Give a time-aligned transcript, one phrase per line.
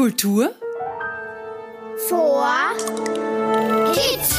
[0.00, 0.54] Kultur
[2.08, 2.46] vor
[3.92, 4.30] Kids.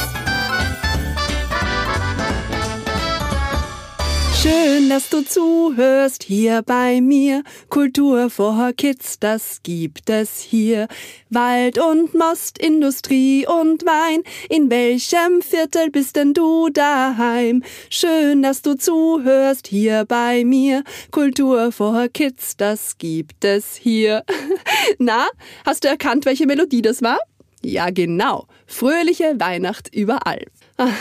[4.42, 7.44] Schön, dass du zuhörst hier bei mir.
[7.70, 10.86] Kultur vor Kids, das gibt es hier.
[11.30, 14.22] Wald und Most, Industrie und Wein.
[14.50, 17.62] In welchem Viertel bist denn du daheim?
[17.88, 20.84] Schön, dass du zuhörst hier bei mir.
[21.10, 24.24] Kultur vor Kids, das gibt es hier.
[24.98, 25.26] Na,
[25.64, 27.18] hast du erkannt, welche Melodie das war?
[27.62, 28.46] Ja, genau.
[28.66, 30.44] Fröhliche Weihnacht überall.
[30.76, 30.92] Ach.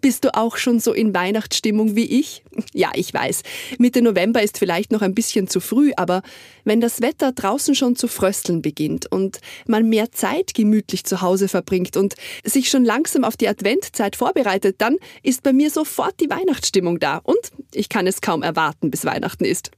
[0.00, 2.42] Bist du auch schon so in Weihnachtsstimmung wie ich?
[2.72, 3.42] Ja, ich weiß.
[3.78, 6.22] Mitte November ist vielleicht noch ein bisschen zu früh, aber
[6.64, 11.48] wenn das Wetter draußen schon zu frösteln beginnt und man mehr Zeit gemütlich zu Hause
[11.48, 12.14] verbringt und
[12.44, 17.18] sich schon langsam auf die Adventzeit vorbereitet, dann ist bei mir sofort die Weihnachtsstimmung da
[17.18, 17.38] und
[17.74, 19.70] ich kann es kaum erwarten, bis Weihnachten ist.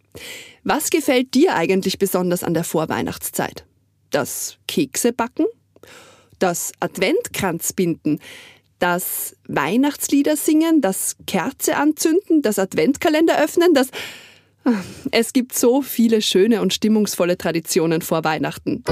[0.62, 3.64] Was gefällt dir eigentlich besonders an der Vorweihnachtszeit?
[4.10, 5.46] Das Kekse backen?
[6.38, 8.18] Das Adventkranz binden?
[8.82, 13.88] Das Weihnachtslieder singen, das Kerze anzünden, das Adventkalender öffnen, das...
[15.10, 18.84] Es gibt so viele schöne und stimmungsvolle Traditionen vor Weihnachten.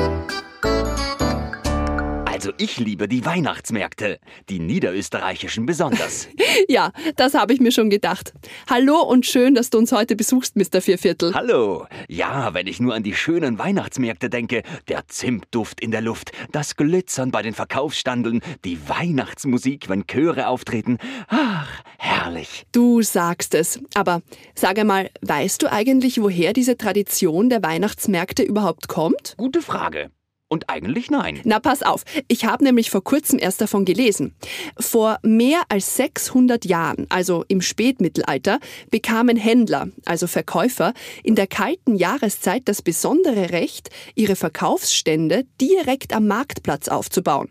[2.51, 6.27] Also ich liebe die Weihnachtsmärkte, die niederösterreichischen besonders.
[6.69, 8.33] ja, das habe ich mir schon gedacht.
[8.69, 10.81] Hallo und schön, dass du uns heute besuchst, Mr.
[10.81, 11.33] Vierviertel.
[11.33, 11.87] Hallo.
[12.09, 16.75] Ja, wenn ich nur an die schönen Weihnachtsmärkte denke, der Zimtduft in der Luft, das
[16.75, 20.99] Glitzern bei den Verkaufsstandeln, die Weihnachtsmusik, wenn Chöre auftreten.
[21.29, 22.67] Ach, herrlich.
[22.73, 23.79] Du sagst es.
[23.95, 24.23] Aber
[24.57, 29.35] sag einmal, weißt du eigentlich, woher diese Tradition der Weihnachtsmärkte überhaupt kommt?
[29.37, 30.11] Gute Frage.
[30.53, 31.41] Und eigentlich nein.
[31.45, 32.03] Na, pass auf.
[32.27, 34.35] Ich habe nämlich vor kurzem erst davon gelesen.
[34.77, 38.59] Vor mehr als 600 Jahren, also im Spätmittelalter,
[38.91, 46.27] bekamen Händler, also Verkäufer, in der kalten Jahreszeit das besondere Recht, ihre Verkaufsstände direkt am
[46.27, 47.49] Marktplatz aufzubauen.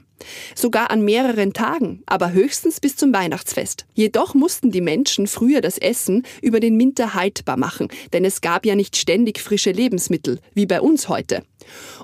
[0.56, 3.86] Sogar an mehreren Tagen, aber höchstens bis zum Weihnachtsfest.
[3.94, 8.66] Jedoch mussten die Menschen früher das Essen über den Winter haltbar machen, denn es gab
[8.66, 11.44] ja nicht ständig frische Lebensmittel, wie bei uns heute.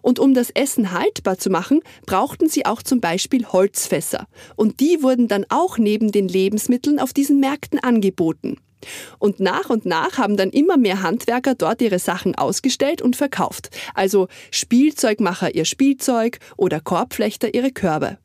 [0.02, 4.28] Und um das Essen haltbar zu machen, brauchten sie auch zum Beispiel Holzfässer.
[4.56, 8.58] Und die wurden dann auch neben den Lebensmitteln auf diesen Märkten angeboten.
[9.20, 13.70] Und nach und nach haben dann immer mehr Handwerker dort ihre Sachen ausgestellt und verkauft.
[13.94, 18.18] Also Spielzeugmacher ihr Spielzeug oder Korbflechter ihre Körbe.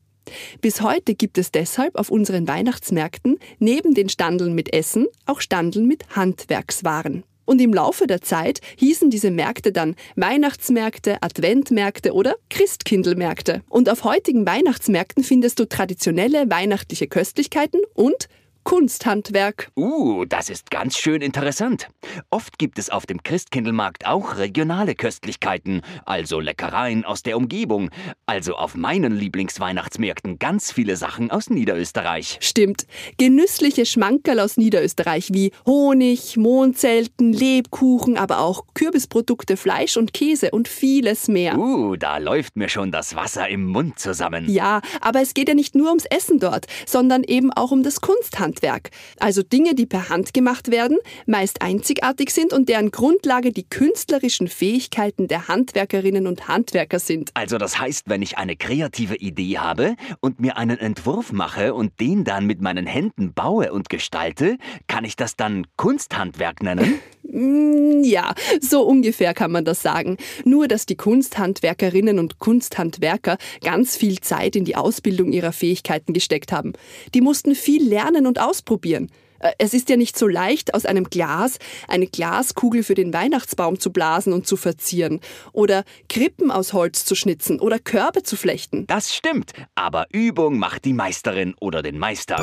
[0.61, 5.87] Bis heute gibt es deshalb auf unseren Weihnachtsmärkten neben den Standeln mit Essen auch Standeln
[5.87, 7.23] mit Handwerkswaren.
[7.43, 13.61] Und im Laufe der Zeit hießen diese Märkte dann Weihnachtsmärkte, Adventmärkte oder Christkindlmärkte.
[13.67, 18.29] Und auf heutigen Weihnachtsmärkten findest du traditionelle weihnachtliche Köstlichkeiten und
[18.63, 19.71] Kunsthandwerk.
[19.75, 21.87] Uh, das ist ganz schön interessant.
[22.29, 27.89] Oft gibt es auf dem Christkindlmarkt auch regionale Köstlichkeiten, also Leckereien aus der Umgebung.
[28.25, 32.37] Also auf meinen Lieblingsweihnachtsmärkten ganz viele Sachen aus Niederösterreich.
[32.39, 32.85] Stimmt.
[33.17, 40.67] Genüssliche Schmankerl aus Niederösterreich wie Honig, Mondzelten, Lebkuchen, aber auch Kürbisprodukte, Fleisch und Käse und
[40.67, 41.57] vieles mehr.
[41.57, 44.47] Uh, da läuft mir schon das Wasser im Mund zusammen.
[44.47, 48.01] Ja, aber es geht ja nicht nur ums Essen dort, sondern eben auch um das
[48.01, 48.50] Kunsthandwerk.
[48.51, 48.89] Handwerk.
[49.17, 54.49] Also Dinge, die per Hand gemacht werden, meist einzigartig sind und deren Grundlage die künstlerischen
[54.49, 57.31] Fähigkeiten der Handwerkerinnen und Handwerker sind.
[57.33, 61.97] Also das heißt, wenn ich eine kreative Idee habe und mir einen Entwurf mache und
[62.01, 64.57] den dann mit meinen Händen baue und gestalte,
[64.87, 66.99] kann ich das dann Kunsthandwerk nennen?
[67.31, 70.17] Mm, ja, so ungefähr kann man das sagen.
[70.43, 76.51] Nur, dass die Kunsthandwerkerinnen und Kunsthandwerker ganz viel Zeit in die Ausbildung ihrer Fähigkeiten gesteckt
[76.51, 76.73] haben.
[77.13, 79.09] Die mussten viel lernen und ausprobieren.
[79.39, 83.79] Äh, es ist ja nicht so leicht, aus einem Glas eine Glaskugel für den Weihnachtsbaum
[83.79, 85.19] zu blasen und zu verzieren
[85.51, 88.87] oder Krippen aus Holz zu schnitzen oder Körbe zu flechten.
[88.87, 92.41] Das stimmt, aber Übung macht die Meisterin oder den Meister.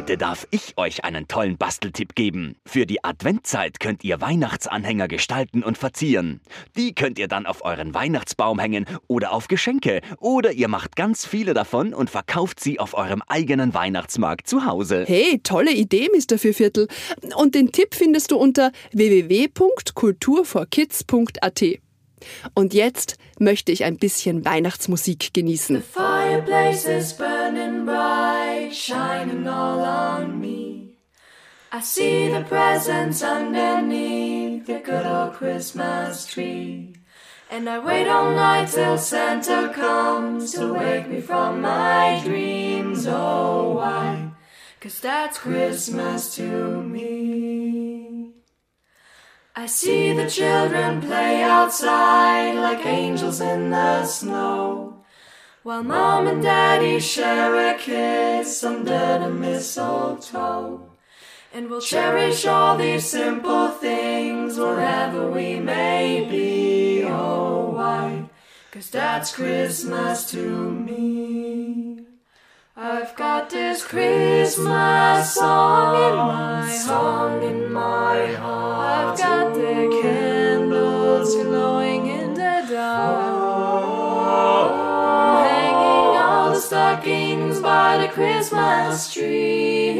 [0.00, 2.56] Heute darf ich euch einen tollen Basteltipp geben.
[2.64, 6.40] Für die Adventzeit könnt ihr Weihnachtsanhänger gestalten und verzieren.
[6.74, 10.00] Die könnt ihr dann auf euren Weihnachtsbaum hängen oder auf Geschenke.
[10.18, 15.04] Oder ihr macht ganz viele davon und verkauft sie auf eurem eigenen Weihnachtsmarkt zu Hause.
[15.06, 16.38] Hey, tolle Idee, Mr.
[16.38, 16.88] Vierviertel.
[17.36, 21.62] Und den Tipp findest du unter www.kulturforkids.at.
[22.54, 25.76] Und jetzt möchte ich ein bisschen Weihnachtsmusik genießen.
[25.76, 28.39] The fireplace is burning bright,
[28.72, 30.96] shining all on me.
[31.72, 36.94] I see the presents underneath the good old Christmas tree.
[37.50, 43.06] And I wait all night till Santa comes to wake me from my dreams.
[43.08, 44.30] Oh, why?
[44.80, 48.32] Cause that's Christmas to me.
[49.54, 54.99] I see the children play outside like angels in the snow.
[55.62, 60.90] While mom and daddy share a kiss under the mistletoe.
[61.52, 67.04] And we'll cherish all these simple things wherever we may be.
[67.04, 68.30] Oh, why?
[68.70, 72.06] Cause that's Christmas to me.
[72.74, 79.12] I've got this Christmas song in my song in my heart.
[79.12, 83.39] I've got the candles glowing in the dark.
[86.90, 89.94] Stockings by the Christmas tree.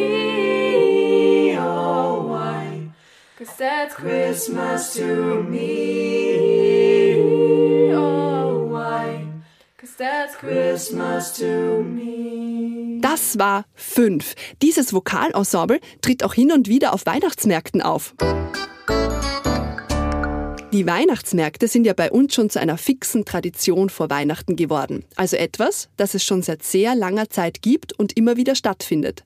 [1.57, 2.91] Oh, why?
[3.39, 6.35] Cause that's Christmas to me.
[7.95, 9.25] Oh, why?
[9.79, 12.99] Cause that's Christmas to me.
[13.01, 14.35] Das war fünf.
[14.61, 18.15] Dieses Vokalensemble tritt auch hin und wieder auf Weihnachtsmärkten auf.
[20.73, 25.05] Die Weihnachtsmärkte sind ja bei uns schon zu einer fixen Tradition vor Weihnachten geworden.
[25.17, 29.25] Also etwas, das es schon seit sehr langer Zeit gibt und immer wieder stattfindet.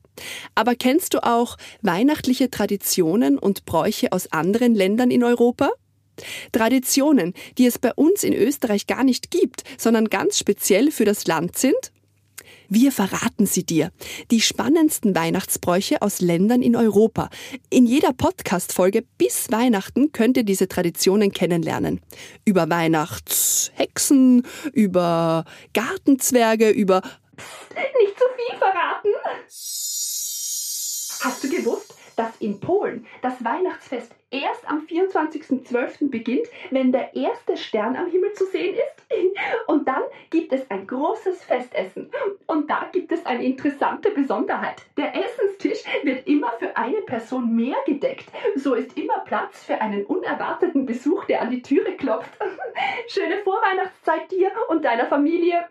[0.55, 5.69] Aber kennst du auch weihnachtliche Traditionen und Bräuche aus anderen Ländern in Europa?
[6.53, 11.27] Traditionen, die es bei uns in Österreich gar nicht gibt, sondern ganz speziell für das
[11.27, 11.93] Land sind?
[12.75, 13.93] Wir verraten sie dir.
[14.33, 17.31] Die spannendsten Weihnachtsbräuche aus Ländern in Europa.
[17.71, 22.01] In jeder Podcast-Folge bis Weihnachten könnt ihr diese Traditionen kennenlernen.
[22.45, 27.03] Über Weihnachtshexen, über Gartenzwerge, über...
[27.37, 29.11] Psst, nicht zu viel verraten!
[31.21, 36.11] Hast du gewusst, dass in Polen das Weihnachtsfest erst am 24.12.
[36.11, 39.05] beginnt, wenn der erste Stern am Himmel zu sehen ist?
[39.67, 42.11] Und dann gibt es ein großes Festessen.
[42.47, 44.83] Und da gibt es eine interessante Besonderheit.
[44.97, 48.27] Der Essenstisch wird immer für eine Person mehr gedeckt.
[48.57, 52.37] So ist immer Platz für einen unerwarteten Besuch, der an die Türe klopft.
[53.09, 55.65] Schöne Vorweihnachtszeit dir und deiner Familie.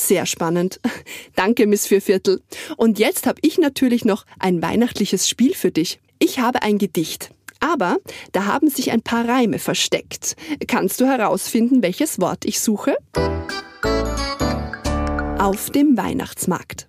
[0.00, 0.80] Sehr spannend.
[1.36, 2.40] Danke, Miss Vierviertel.
[2.78, 6.00] Und jetzt habe ich natürlich noch ein weihnachtliches Spiel für dich.
[6.18, 7.30] Ich habe ein Gedicht.
[7.60, 7.98] Aber
[8.32, 10.36] da haben sich ein paar Reime versteckt.
[10.66, 12.96] Kannst du herausfinden, welches Wort ich suche?
[15.38, 16.88] Auf dem Weihnachtsmarkt.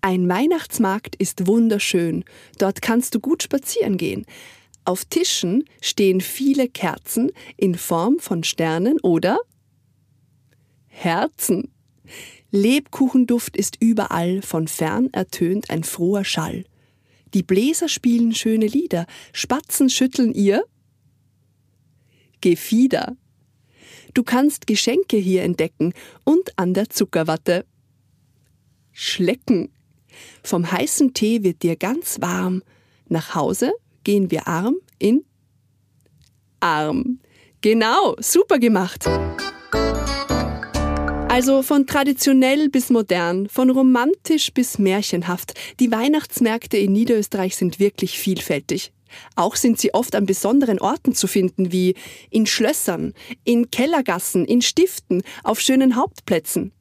[0.00, 2.24] Ein Weihnachtsmarkt ist wunderschön.
[2.58, 4.26] Dort kannst du gut spazieren gehen.
[4.84, 9.38] Auf Tischen stehen viele Kerzen in Form von Sternen oder
[10.88, 11.72] Herzen.
[12.50, 16.64] Lebkuchenduft ist überall, von fern ertönt ein froher Schall.
[17.34, 20.64] Die Bläser spielen schöne Lieder, Spatzen schütteln ihr
[22.42, 23.16] Gefieder.
[24.14, 25.94] Du kannst Geschenke hier entdecken
[26.24, 27.64] und an der Zuckerwatte
[28.90, 29.70] schlecken.
[30.42, 32.62] Vom heißen Tee wird dir ganz warm.
[33.08, 33.72] Nach Hause
[34.04, 35.24] gehen wir arm in
[36.60, 37.20] Arm.
[37.60, 39.08] Genau, super gemacht.
[41.32, 45.54] Also von traditionell bis modern, von romantisch bis märchenhaft.
[45.80, 48.92] Die Weihnachtsmärkte in Niederösterreich sind wirklich vielfältig.
[49.34, 51.94] Auch sind sie oft an besonderen Orten zu finden, wie
[52.28, 53.14] in Schlössern,
[53.44, 56.72] in Kellergassen, in Stiften, auf schönen Hauptplätzen.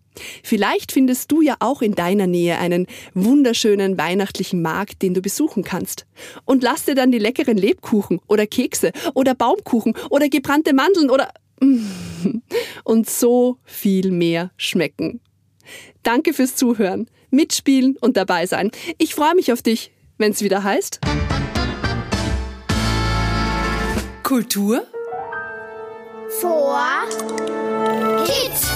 [0.43, 5.63] Vielleicht findest du ja auch in deiner Nähe einen wunderschönen weihnachtlichen Markt, den du besuchen
[5.63, 6.05] kannst.
[6.43, 11.29] Und lass dir dann die leckeren Lebkuchen oder Kekse oder Baumkuchen oder gebrannte Mandeln oder
[12.83, 15.21] und so viel mehr schmecken.
[16.03, 18.71] Danke fürs Zuhören, mitspielen und dabei sein.
[18.97, 20.99] Ich freue mich auf dich, wenn es wieder heißt.
[24.23, 24.85] Kultur
[26.39, 27.05] vor
[28.25, 28.70] Hit.